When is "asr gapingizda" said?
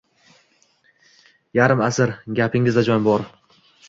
1.87-2.85